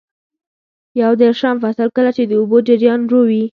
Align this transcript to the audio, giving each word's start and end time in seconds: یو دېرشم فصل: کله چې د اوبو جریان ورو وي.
یو 1.01 1.11
دېرشم 1.21 1.55
فصل: 1.63 1.87
کله 1.95 2.11
چې 2.17 2.23
د 2.25 2.31
اوبو 2.39 2.57
جریان 2.67 2.99
ورو 3.03 3.21
وي. 3.29 3.43